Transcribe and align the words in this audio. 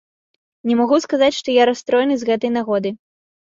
Не 0.69 0.77
магу 0.79 0.97
сказаць, 1.03 1.35
што 1.41 1.55
я 1.57 1.67
расстроены 1.71 2.17
з 2.23 2.31
гэтай 2.31 2.55
нагоды. 2.57 2.95